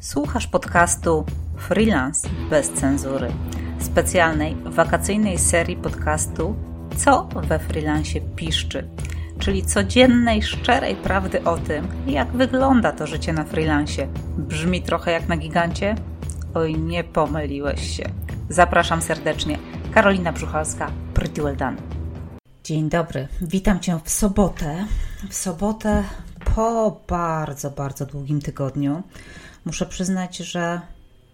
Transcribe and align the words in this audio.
Słuchasz 0.00 0.46
podcastu 0.46 1.24
Freelance 1.56 2.28
bez 2.50 2.70
cenzury, 2.70 3.32
specjalnej 3.80 4.56
wakacyjnej 4.64 5.38
serii 5.38 5.76
podcastu 5.76 6.56
Co 6.96 7.28
we 7.48 7.58
freelancie 7.58 8.20
piszczy, 8.20 8.88
czyli 9.38 9.62
codziennej, 9.62 10.42
szczerej 10.42 10.96
prawdy 10.96 11.44
o 11.44 11.56
tym, 11.56 11.88
jak 12.06 12.32
wygląda 12.32 12.92
to 12.92 13.06
życie 13.06 13.32
na 13.32 13.44
freelancie. 13.44 14.08
Brzmi 14.38 14.82
trochę 14.82 15.12
jak 15.12 15.28
na 15.28 15.36
gigancie? 15.36 15.94
Oj, 16.54 16.74
nie 16.78 17.04
pomyliłeś 17.04 17.96
się. 17.96 18.04
Zapraszam 18.48 19.02
serdecznie. 19.02 19.58
Karolina 19.94 20.32
Brzuchalska, 20.32 20.90
pretty 21.14 21.42
well 21.42 21.56
done. 21.56 21.76
Dzień 22.64 22.88
dobry, 22.88 23.28
witam 23.40 23.80
Cię 23.80 23.98
w 24.04 24.10
sobotę. 24.10 24.86
W 25.28 25.34
sobotę 25.34 26.04
po 26.58 27.00
bardzo, 27.08 27.70
bardzo 27.70 28.06
długim 28.06 28.40
tygodniu. 28.40 29.02
Muszę 29.64 29.86
przyznać, 29.86 30.36
że 30.36 30.80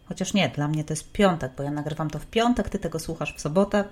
chociaż 0.09 0.35
nie, 0.35 0.49
dla 0.49 0.69
mnie 0.69 0.85
to 0.85 0.93
jest 0.93 1.13
piątek, 1.13 1.53
bo 1.57 1.63
ja 1.63 1.71
nagrywam 1.71 2.11
to 2.11 2.19
w 2.19 2.27
piątek, 2.27 2.69
ty 2.69 2.79
tego 2.79 2.99
słuchasz 2.99 3.35
w 3.37 3.41
sobotę 3.41 3.85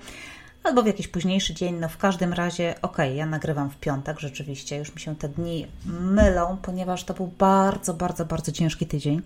albo 0.62 0.82
w 0.82 0.86
jakiś 0.86 1.08
późniejszy 1.08 1.54
dzień. 1.54 1.74
No 1.74 1.88
w 1.88 1.96
każdym 1.96 2.32
razie, 2.32 2.74
okej, 2.82 3.08
okay, 3.08 3.14
ja 3.14 3.26
nagrywam 3.26 3.70
w 3.70 3.76
piątek, 3.76 4.20
rzeczywiście, 4.20 4.76
już 4.76 4.94
mi 4.94 5.00
się 5.00 5.16
te 5.16 5.28
dni 5.28 5.66
mylą, 5.86 6.56
ponieważ 6.62 7.04
to 7.04 7.14
był 7.14 7.26
bardzo, 7.38 7.94
bardzo, 7.94 8.24
bardzo 8.24 8.52
ciężki 8.52 8.86
tydzień. 8.86 9.22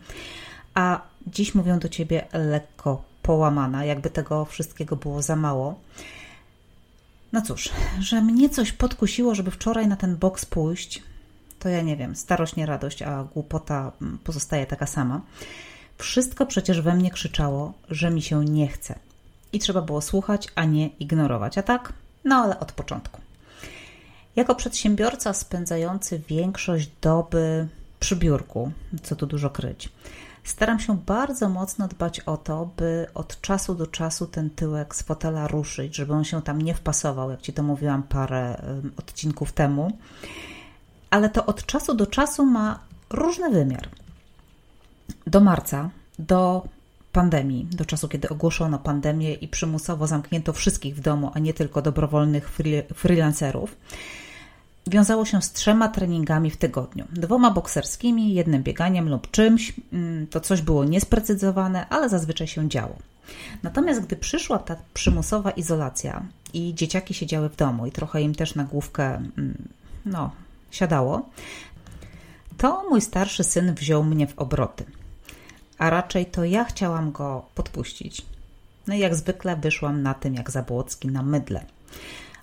A 0.74 1.00
dziś 1.26 1.54
mówię 1.54 1.78
do 1.78 1.88
ciebie 1.88 2.26
lekko 2.32 3.02
połamana, 3.22 3.84
jakby 3.84 4.10
tego 4.10 4.44
wszystkiego 4.44 4.96
było 4.96 5.22
za 5.22 5.36
mało. 5.36 5.74
No 7.32 7.42
cóż, 7.42 7.70
że 8.00 8.22
mnie 8.22 8.48
coś 8.48 8.72
podkusiło, 8.72 9.34
żeby 9.34 9.50
wczoraj 9.50 9.88
na 9.88 9.96
ten 9.96 10.16
boks 10.16 10.44
pójść, 10.44 11.02
to 11.58 11.68
ja 11.68 11.82
nie 11.82 11.96
wiem, 11.96 12.16
starość 12.16 12.56
nie 12.56 12.66
radość, 12.66 13.02
a 13.02 13.24
głupota 13.24 13.92
mm, 14.02 14.18
pozostaje 14.18 14.66
taka 14.66 14.86
sama. 14.86 15.20
Wszystko 15.98 16.46
przecież 16.46 16.80
we 16.80 16.94
mnie 16.94 17.10
krzyczało, 17.10 17.72
że 17.90 18.10
mi 18.10 18.22
się 18.22 18.44
nie 18.44 18.68
chce. 18.68 18.98
I 19.52 19.58
trzeba 19.58 19.82
było 19.82 20.00
słuchać, 20.00 20.48
a 20.54 20.64
nie 20.64 20.86
ignorować. 20.88 21.58
A 21.58 21.62
tak? 21.62 21.92
No 22.24 22.36
ale 22.36 22.60
od 22.60 22.72
początku. 22.72 23.20
Jako 24.36 24.54
przedsiębiorca 24.54 25.32
spędzający 25.32 26.20
większość 26.28 26.90
doby 27.00 27.68
przy 28.00 28.16
biurku, 28.16 28.72
co 29.02 29.16
tu 29.16 29.26
dużo 29.26 29.50
kryć, 29.50 29.88
staram 30.44 30.80
się 30.80 30.96
bardzo 30.96 31.48
mocno 31.48 31.88
dbać 31.88 32.20
o 32.20 32.36
to, 32.36 32.70
by 32.76 33.06
od 33.14 33.40
czasu 33.40 33.74
do 33.74 33.86
czasu 33.86 34.26
ten 34.26 34.50
tyłek 34.50 34.94
z 34.94 35.02
fotela 35.02 35.48
ruszyć, 35.48 35.96
żeby 35.96 36.12
on 36.12 36.24
się 36.24 36.42
tam 36.42 36.62
nie 36.62 36.74
wpasował, 36.74 37.30
jak 37.30 37.42
Ci 37.42 37.52
to 37.52 37.62
mówiłam 37.62 38.02
parę 38.02 38.62
odcinków 38.96 39.52
temu 39.52 39.98
ale 41.10 41.28
to 41.28 41.46
od 41.46 41.66
czasu 41.66 41.94
do 41.94 42.06
czasu 42.06 42.46
ma 42.46 42.78
różny 43.10 43.50
wymiar. 43.50 43.88
Do 45.26 45.40
marca, 45.40 45.90
do 46.18 46.68
pandemii, 47.12 47.64
do 47.64 47.84
czasu, 47.84 48.08
kiedy 48.08 48.28
ogłoszono 48.28 48.78
pandemię 48.78 49.34
i 49.34 49.48
przymusowo 49.48 50.06
zamknięto 50.06 50.52
wszystkich 50.52 50.96
w 50.96 51.00
domu, 51.00 51.30
a 51.34 51.38
nie 51.38 51.54
tylko 51.54 51.82
dobrowolnych 51.82 52.50
freelancerów, 52.94 53.76
wiązało 54.86 55.24
się 55.24 55.42
z 55.42 55.52
trzema 55.52 55.88
treningami 55.88 56.50
w 56.50 56.56
tygodniu. 56.56 57.04
Dwoma 57.12 57.50
bokserskimi, 57.50 58.34
jednym 58.34 58.62
bieganiem 58.62 59.08
lub 59.08 59.30
czymś. 59.30 59.72
Mm, 59.92 60.26
to 60.26 60.40
coś 60.40 60.62
było 60.62 60.84
niesprecyzowane, 60.84 61.88
ale 61.88 62.08
zazwyczaj 62.08 62.46
się 62.46 62.68
działo. 62.68 62.96
Natomiast 63.62 64.00
gdy 64.00 64.16
przyszła 64.16 64.58
ta 64.58 64.76
przymusowa 64.94 65.50
izolacja 65.50 66.22
i 66.54 66.74
dzieciaki 66.74 67.14
siedziały 67.14 67.48
w 67.48 67.56
domu 67.56 67.86
i 67.86 67.92
trochę 67.92 68.22
im 68.22 68.34
też 68.34 68.54
na 68.54 68.64
główkę 68.64 69.14
mm, 69.14 69.68
no, 70.06 70.30
siadało, 70.70 71.28
to 72.58 72.84
mój 72.90 73.00
starszy 73.00 73.44
syn 73.44 73.74
wziął 73.74 74.04
mnie 74.04 74.26
w 74.26 74.38
obroty. 74.38 74.84
A 75.78 75.90
raczej 75.90 76.26
to 76.26 76.44
ja 76.44 76.64
chciałam 76.64 77.12
go 77.12 77.46
podpuścić. 77.54 78.26
No 78.86 78.94
i 78.94 78.98
jak 78.98 79.14
zwykle 79.14 79.56
wyszłam 79.56 80.02
na 80.02 80.14
tym 80.14 80.34
jak 80.34 80.50
Zabłocki 80.50 81.08
na 81.08 81.22
mydle. 81.22 81.64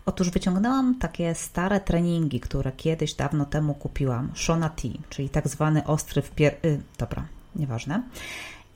Otóż 0.06 0.30
wyciągnęłam 0.30 0.96
takie 1.00 1.36
stare 1.36 1.80
treningi, 1.80 2.40
które 2.40 2.72
kiedyś 2.72 3.14
dawno 3.14 3.46
temu 3.46 3.74
kupiłam, 3.74 4.32
Shona 4.36 4.70
T, 4.70 4.88
czyli 5.10 5.30
tak 5.30 5.48
zwany 5.48 5.86
ostry 5.86 6.22
wpier... 6.22 6.56
Y, 6.66 6.82
dobra, 6.98 7.26
nieważne. 7.56 8.04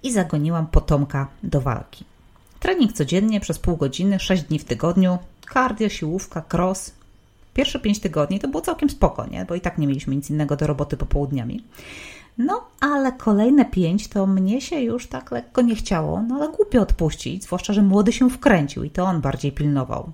I 0.03 0.11
zagoniłam 0.11 0.67
potomka 0.67 1.27
do 1.43 1.61
walki. 1.61 2.05
Trening 2.59 2.93
codziennie 2.93 3.39
przez 3.39 3.59
pół 3.59 3.77
godziny, 3.77 4.19
sześć 4.19 4.43
dni 4.43 4.59
w 4.59 4.65
tygodniu, 4.65 5.17
kardio, 5.45 5.89
siłówka, 5.89 6.43
cross, 6.53 6.91
Pierwsze 7.57 7.79
pięć 7.79 7.99
tygodni 7.99 8.39
to 8.39 8.47
było 8.47 8.61
całkiem 8.61 8.89
spoko, 8.89 9.27
nie? 9.27 9.45
bo 9.45 9.55
i 9.55 9.61
tak 9.61 9.77
nie 9.77 9.87
mieliśmy 9.87 10.15
nic 10.15 10.29
innego 10.29 10.55
do 10.55 10.67
roboty 10.67 10.97
popołudniami. 10.97 11.63
No, 12.37 12.65
ale 12.79 13.11
kolejne 13.11 13.65
pięć 13.65 14.07
to 14.07 14.27
mnie 14.27 14.61
się 14.61 14.81
już 14.81 15.07
tak 15.07 15.31
lekko 15.31 15.61
nie 15.61 15.75
chciało, 15.75 16.21
no 16.21 16.35
ale 16.35 16.49
głupio 16.51 16.81
odpuścić, 16.81 17.43
zwłaszcza, 17.43 17.73
że 17.73 17.81
młody 17.81 18.13
się 18.13 18.29
wkręcił 18.29 18.83
i 18.83 18.89
to 18.89 19.03
on 19.03 19.21
bardziej 19.21 19.51
pilnował 19.51 20.11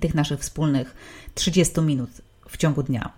tych 0.00 0.14
naszych 0.14 0.40
wspólnych 0.40 0.96
30 1.34 1.80
minut 1.80 2.10
w 2.48 2.56
ciągu 2.56 2.82
dnia. 2.82 3.10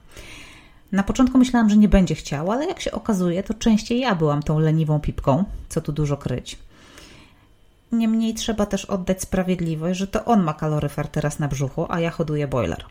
Na 0.92 1.02
początku 1.02 1.38
myślałam, 1.38 1.70
że 1.70 1.76
nie 1.76 1.88
będzie 1.88 2.14
chciał, 2.14 2.50
ale 2.50 2.66
jak 2.66 2.80
się 2.80 2.92
okazuje, 2.92 3.42
to 3.42 3.54
częściej 3.54 4.00
ja 4.00 4.14
byłam 4.14 4.42
tą 4.42 4.58
leniwą 4.58 5.00
pipką, 5.00 5.44
co 5.68 5.80
tu 5.80 5.92
dużo 5.92 6.16
kryć. 6.16 6.58
Niemniej 7.92 8.34
trzeba 8.34 8.66
też 8.66 8.84
oddać 8.84 9.22
sprawiedliwość, 9.22 9.98
że 9.98 10.06
to 10.06 10.24
on 10.24 10.42
ma 10.42 10.54
kaloryfer 10.54 11.08
teraz 11.08 11.38
na 11.38 11.48
brzuchu, 11.48 11.86
a 11.88 12.00
ja 12.00 12.10
hoduję 12.10 12.48
boiler. 12.48 12.84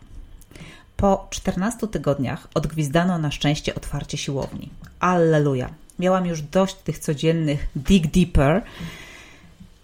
Po 0.96 1.26
14 1.30 1.88
tygodniach 1.88 2.48
odgwizdano 2.54 3.18
na 3.18 3.30
szczęście 3.30 3.74
otwarcie 3.74 4.18
siłowni. 4.18 4.70
Alleluja. 5.00 5.70
Miałam 5.98 6.26
już 6.26 6.42
dość 6.42 6.74
tych 6.74 6.98
codziennych 6.98 7.66
dig 7.76 8.06
deeper. 8.06 8.62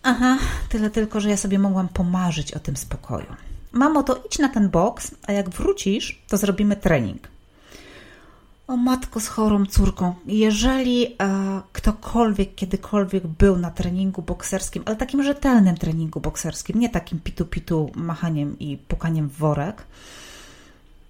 Aha, 0.03 0.39
tyle 0.69 0.91
tylko, 0.91 1.21
że 1.21 1.31
ja 1.31 1.37
sobie 1.37 1.59
mogłam 1.59 1.89
pomarzyć 1.89 2.55
o 2.55 2.59
tym 2.59 2.77
spokoju. 2.77 3.27
Mamo, 3.73 4.03
to 4.03 4.23
idź 4.27 4.39
na 4.39 4.49
ten 4.49 4.69
boks, 4.69 5.15
a 5.27 5.33
jak 5.33 5.51
wrócisz, 5.51 6.23
to 6.29 6.37
zrobimy 6.37 6.77
trening. 6.77 7.29
O 8.69 8.77
matko 8.77 9.21
z 9.21 9.29
chorą 9.29 9.67
córką, 9.67 10.15
jeżeli 10.27 11.07
e, 11.07 11.17
ktokolwiek 11.73 12.55
kiedykolwiek 12.55 13.27
był 13.27 13.57
na 13.57 13.71
treningu 13.71 14.23
bokserskim, 14.23 14.83
ale 14.87 14.97
takim 14.97 15.23
rzetelnym 15.23 15.77
treningu 15.77 16.21
bokserskim, 16.21 16.81
nie 16.81 16.89
takim 16.89 17.21
pitu-pitu 17.21 17.91
machaniem 17.95 18.59
i 18.59 18.77
pukaniem 18.77 19.29
w 19.29 19.33
worek, 19.33 19.85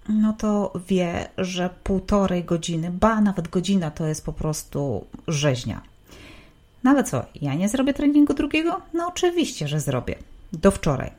no 0.09 0.33
to 0.33 0.73
wie, 0.87 1.29
że 1.37 1.69
półtorej 1.83 2.43
godziny, 2.43 2.91
ba 2.91 3.21
nawet 3.21 3.47
godzina 3.47 3.91
to 3.91 4.05
jest 4.05 4.25
po 4.25 4.33
prostu 4.33 5.05
rzeźnia. 5.27 5.81
No 6.83 6.91
ale 6.91 7.03
co, 7.03 7.25
ja 7.41 7.53
nie 7.53 7.69
zrobię 7.69 7.93
treningu 7.93 8.33
drugiego? 8.33 8.81
No 8.93 9.07
oczywiście, 9.07 9.67
że 9.67 9.79
zrobię. 9.79 10.15
Do 10.53 10.71
wczoraj. 10.71 11.11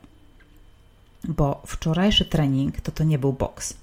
Bo 1.23 1.61
wczorajszy 1.65 2.25
trening 2.25 2.81
to 2.81 2.91
to 2.91 3.03
nie 3.03 3.19
był 3.19 3.33
boks. 3.33 3.73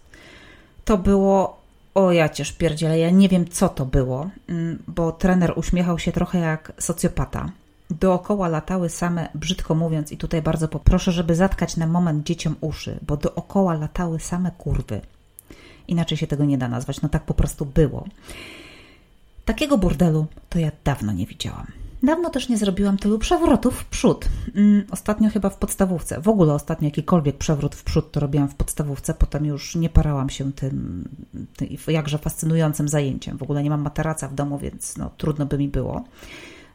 To 0.84 0.98
było 0.98 1.57
o 1.98 2.12
ja 2.12 2.28
cię 2.28 2.44
szpierdziele, 2.44 2.98
ja 2.98 3.10
nie 3.10 3.28
wiem 3.28 3.48
co 3.48 3.68
to 3.68 3.86
było, 3.86 4.30
mm, 4.48 4.82
bo 4.88 5.12
trener 5.12 5.52
uśmiechał 5.56 5.98
się 5.98 6.12
trochę 6.12 6.38
jak 6.38 6.72
socjopata. 6.78 7.50
Dookoła 7.90 8.48
latały 8.48 8.88
same, 8.88 9.28
brzydko 9.34 9.74
mówiąc, 9.74 10.12
i 10.12 10.16
tutaj 10.16 10.42
bardzo 10.42 10.68
poproszę, 10.68 11.12
żeby 11.12 11.34
zatkać 11.34 11.76
na 11.76 11.86
moment 11.86 12.26
dzieciom 12.26 12.56
uszy, 12.60 12.98
bo 13.02 13.16
dookoła 13.16 13.74
latały 13.74 14.20
same 14.20 14.50
kurwy. 14.50 15.00
Inaczej 15.88 16.18
się 16.18 16.26
tego 16.26 16.44
nie 16.44 16.58
da 16.58 16.68
nazwać, 16.68 17.02
no 17.02 17.08
tak 17.08 17.22
po 17.22 17.34
prostu 17.34 17.66
było. 17.66 18.04
Takiego 19.44 19.78
burdelu 19.78 20.26
to 20.48 20.58
ja 20.58 20.70
dawno 20.84 21.12
nie 21.12 21.26
widziałam. 21.26 21.66
Dawno 22.02 22.30
też 22.30 22.48
nie 22.48 22.58
zrobiłam 22.58 22.96
tylu 22.96 23.18
przewrotów 23.18 23.80
w 23.80 23.84
przód. 23.84 24.28
Mm, 24.54 24.84
ostatnio 24.90 25.30
chyba 25.30 25.50
w 25.50 25.56
podstawówce. 25.56 26.20
W 26.20 26.28
ogóle 26.28 26.54
ostatnio 26.54 26.86
jakikolwiek 26.86 27.36
przewrót 27.36 27.74
w 27.74 27.84
przód 27.84 28.12
to 28.12 28.20
robiłam 28.20 28.48
w 28.48 28.54
podstawówce, 28.54 29.14
potem 29.14 29.44
już 29.44 29.74
nie 29.74 29.88
parałam 29.88 30.30
się 30.30 30.52
tym, 30.52 31.08
tym 31.56 31.68
jakże 31.88 32.18
fascynującym 32.18 32.88
zajęciem. 32.88 33.38
W 33.38 33.42
ogóle 33.42 33.62
nie 33.62 33.70
mam 33.70 33.82
materaca 33.82 34.28
w 34.28 34.34
domu, 34.34 34.58
więc 34.58 34.96
no, 34.96 35.10
trudno 35.16 35.46
by 35.46 35.58
mi 35.58 35.68
było. 35.68 36.04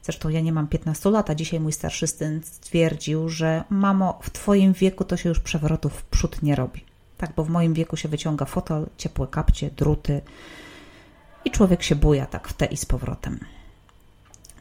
Zresztą 0.03 0.29
ja 0.29 0.41
nie 0.41 0.51
mam 0.51 0.67
15 0.67 1.09
lat, 1.09 1.29
a 1.29 1.35
dzisiaj 1.35 1.59
mój 1.59 1.71
starszy 1.71 2.07
syn 2.07 2.41
stwierdził, 2.43 3.29
że 3.29 3.63
mamo, 3.69 4.19
w 4.21 4.29
twoim 4.29 4.73
wieku 4.73 5.03
to 5.03 5.17
się 5.17 5.29
już 5.29 5.39
przewrotów 5.39 5.93
w 5.93 6.03
przód 6.03 6.41
nie 6.41 6.55
robi. 6.55 6.81
Tak, 7.17 7.33
bo 7.35 7.43
w 7.43 7.49
moim 7.49 7.73
wieku 7.73 7.97
się 7.97 8.09
wyciąga 8.09 8.45
fotel, 8.45 8.85
ciepłe 8.97 9.27
kapcie, 9.27 9.69
druty 9.77 10.21
i 11.45 11.51
człowiek 11.51 11.83
się 11.83 11.95
buja 11.95 12.25
tak 12.25 12.47
w 12.47 12.53
te 12.53 12.65
i 12.65 12.77
z 12.77 12.85
powrotem. 12.85 13.39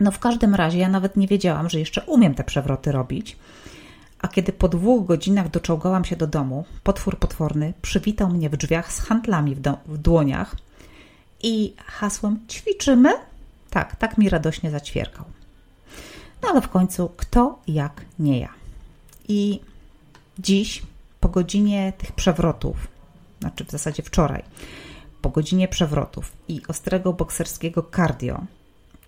No 0.03 0.11
w 0.11 0.19
każdym 0.19 0.55
razie 0.55 0.79
ja 0.79 0.89
nawet 0.89 1.17
nie 1.17 1.27
wiedziałam, 1.27 1.71
że 1.71 1.79
jeszcze 1.79 2.03
umiem 2.03 2.35
te 2.35 2.45
przewroty 2.45 2.93
robić. 2.93 3.37
A 4.19 4.29
kiedy 4.29 4.53
po 4.53 4.69
dwóch 4.69 5.07
godzinach 5.07 5.51
doczołgałam 5.51 6.05
się 6.05 6.17
do 6.17 6.27
domu, 6.27 6.65
potwór 6.83 7.19
potworny 7.19 7.73
przywitał 7.83 8.29
mnie 8.29 8.51
w 8.51 8.57
drzwiach 8.57 8.93
z 8.93 8.99
handlami 8.99 9.55
w, 9.55 9.63
w 9.87 9.99
dłoniach 9.99 10.57
i 11.43 11.75
hasłem 11.87 12.39
ćwiczymy? 12.49 13.11
Tak, 13.71 13.97
tak 13.97 14.19
mi 14.19 14.29
radośnie 14.29 14.71
zaćwierkał. 14.71 15.25
No 16.43 16.49
ale 16.49 16.61
w 16.61 16.69
końcu 16.69 17.11
kto 17.17 17.59
jak 17.69 18.05
nie 18.19 18.41
ja. 18.41 18.49
I 19.29 19.61
dziś, 20.39 20.83
po 21.21 21.29
godzinie 21.29 21.93
tych 21.99 22.13
przewrotów, 22.13 22.77
znaczy 23.41 23.65
w 23.65 23.71
zasadzie 23.71 24.03
wczoraj, 24.03 24.43
po 25.21 25.31
godzinie 25.31 25.69
przewrotów 25.69 26.33
i 26.49 26.61
ostrego 26.69 27.13
bokserskiego 27.13 27.87
cardio, 27.97 28.45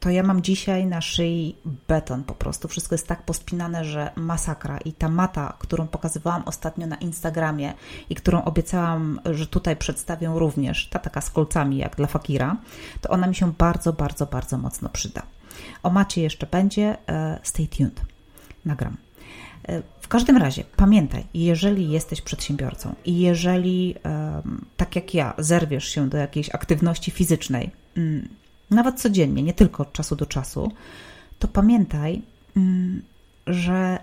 to 0.05 0.11
ja 0.11 0.23
mam 0.23 0.43
dzisiaj 0.43 0.87
na 0.87 1.01
szyi 1.01 1.57
beton 1.89 2.25
po 2.25 2.35
prostu. 2.35 2.69
Wszystko 2.69 2.95
jest 2.95 3.07
tak 3.07 3.23
pospinane, 3.23 3.85
że 3.85 4.11
masakra. 4.17 4.79
I 4.79 4.93
ta 4.93 5.09
mata, 5.09 5.57
którą 5.59 5.87
pokazywałam 5.87 6.43
ostatnio 6.47 6.87
na 6.87 6.97
Instagramie 6.97 7.73
i 8.11 8.15
którą 8.15 8.45
obiecałam, 8.45 9.21
że 9.25 9.47
tutaj 9.47 9.77
przedstawię 9.77 10.31
również, 10.35 10.89
ta 10.89 10.99
taka 10.99 11.21
z 11.21 11.31
kolcami 11.31 11.77
jak 11.77 11.97
dla 11.97 12.07
fakira, 12.07 12.57
to 13.01 13.09
ona 13.09 13.27
mi 13.27 13.35
się 13.35 13.53
bardzo, 13.53 13.93
bardzo, 13.93 14.27
bardzo 14.27 14.59
mocno 14.59 14.89
przyda. 14.89 15.23
O 15.83 15.91
macie 15.91 16.23
jeszcze 16.23 16.47
będzie. 16.47 16.97
E, 17.09 17.39
stay 17.43 17.69
tuned. 17.69 18.01
Nagram. 18.65 18.97
E, 19.69 19.83
w 20.01 20.09
każdym 20.09 20.37
razie 20.37 20.65
pamiętaj, 20.77 21.25
jeżeli 21.35 21.91
jesteś 21.91 22.21
przedsiębiorcą 22.21 22.95
i 23.05 23.19
jeżeli, 23.19 23.95
tak 24.77 24.97
jak 24.97 25.15
ja, 25.15 25.35
zerwiesz 25.39 25.89
się 25.89 26.09
do 26.09 26.19
jakiejś 26.19 26.55
aktywności 26.55 27.11
fizycznej, 27.11 27.71
mm, 27.97 28.29
nawet 28.71 29.01
codziennie, 29.01 29.43
nie 29.43 29.55
tylko 29.55 29.83
od 29.83 29.93
czasu 29.93 30.17
do 30.17 30.27
czasu, 30.27 30.73
to 31.39 31.49
pamiętaj, 31.49 32.23
mm, 32.57 33.03
że 33.47 33.99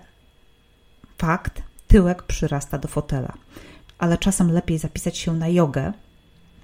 fakt, 1.18 1.62
tyłek 1.88 2.22
przyrasta 2.22 2.78
do 2.78 2.88
fotela, 2.88 3.32
ale 3.98 4.18
czasem 4.18 4.52
lepiej 4.52 4.78
zapisać 4.78 5.18
się 5.18 5.34
na 5.34 5.48
jogę, 5.48 5.92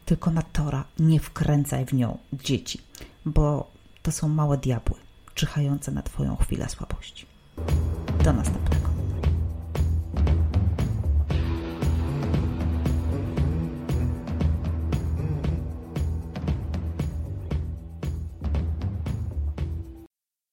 tylko 0.07 0.31
na 0.31 0.43
tora, 0.43 0.85
nie 0.99 1.21
wkręcaj 1.21 1.87
w 1.87 1.93
nią 1.93 2.19
dzieci, 2.33 2.81
bo 3.25 3.71
to 4.03 4.13
są 4.13 4.29
małe 4.29 4.59
diabły, 4.59 4.97
czyhające 5.35 5.93
na 5.93 6.03
Twoją 6.03 6.37
chwilę 6.37 6.69
słabości. 6.69 7.27
Do 8.25 8.33
następnego. 8.33 8.68